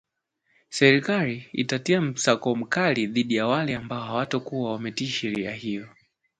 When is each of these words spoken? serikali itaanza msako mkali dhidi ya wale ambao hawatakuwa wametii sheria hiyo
serikali 0.69 1.45
itaanza 1.51 2.01
msako 2.01 2.55
mkali 2.55 3.07
dhidi 3.07 3.35
ya 3.35 3.47
wale 3.47 3.75
ambao 3.75 4.03
hawatakuwa 4.03 4.71
wametii 4.71 5.07
sheria 5.07 5.51
hiyo 5.51 5.87